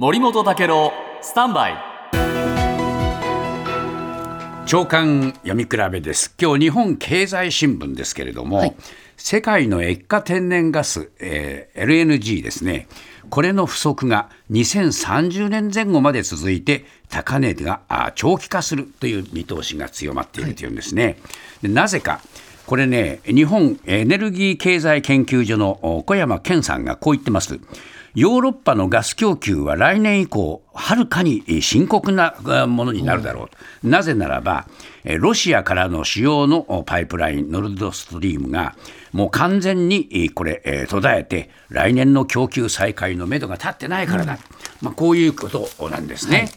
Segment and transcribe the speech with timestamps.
[0.00, 1.74] 森本武郎スタンバイ。
[4.64, 6.34] 長官読み比べです。
[6.40, 8.74] 今日日本経済新聞ですけれども、はい、
[9.18, 12.88] 世界の液化天然ガス、えー、LNG ですね。
[13.28, 17.82] これの不足が2030年前後まで続いて高値が
[18.14, 21.18] 長期化するという見通しが強まっているというんですね、
[21.62, 22.22] はい、なぜか
[22.64, 27.60] これね日本エネルギー経済研究所の小山健さんがこう言ってます
[28.14, 32.34] ヨーロッパのガス供給は来年以降、はるかに深刻な
[32.66, 33.48] ものになるだろう。
[33.48, 34.66] と、うん、なぜならば、
[35.18, 38.74] ロシアからの主要のパイプライン、ノルドストリームが、
[39.12, 44.38] もう完全にこれ、途絶えて、来年の供給再開のめどが立ってないからだ、うん、
[44.82, 46.38] まあ、こういうことなんですね。
[46.38, 46.48] はい、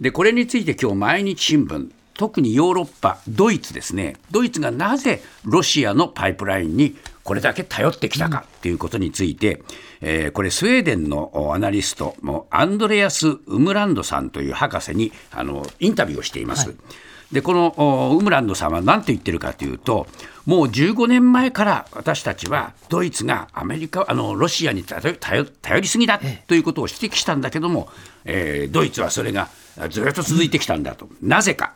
[0.00, 9.62] でこれについて今日毎日新聞特にヨーロッパ、ドイツですね、ドイツがなぜロシアのパイプラインにこれだけ頼ってきたかということについて、
[10.00, 16.68] えー、これ、スウェーデンのアナリスト、もアンドレアス・ウムランドさんという博士にあのインタビューをしています。
[16.68, 16.76] はい
[17.32, 20.06] でこのウムランドさんは何て言ってるかというと
[20.46, 25.46] もう15年前から私たちはドイツがアメリカあのロシアに頼頼
[25.80, 27.88] りすぎだということを指摘したんだけども、
[28.24, 29.48] えー、ドイツはそれが
[29.90, 31.08] ずっと続いてきたんだと。
[31.20, 31.73] なぜか。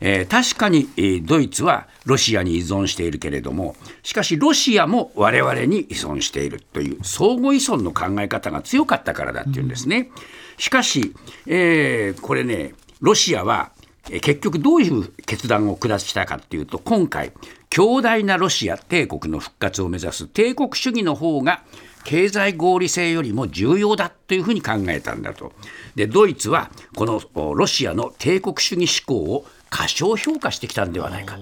[0.00, 10.10] えー、確かに、えー、ドイツはロシアに依存しているけれどもしかしロシアも我々に依存しているという相互依存の考え方が強かったからだっていうんですね。
[10.56, 11.14] しかし、
[11.46, 13.72] えー、これねロシアは
[14.04, 17.32] 結局どういう決断を下したかっていうと今回
[17.68, 21.62] 強大なロシア帝国の復活を目指す帝国主義の方が
[22.04, 25.52] 経済合理性よりも重要だというふうに考えたんだと。
[25.94, 27.20] でドイツはこの
[27.54, 31.38] ロシアの帝国主義思考を過小評価してきたんではないか。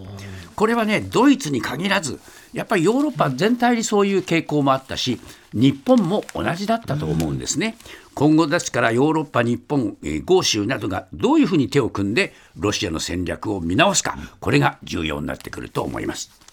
[0.54, 2.18] これはねドイツに限らず
[2.54, 5.20] やっぱりヨーロッパ全体にそういう傾向もあったし
[5.52, 7.76] 日本も同じだったと思うんですね。
[8.14, 16.45] 今後ですからヨーロッパ、日本、豪州などがどういうふうに手を組んでロシアの戦略を見直すかこれが重要になってくると思います。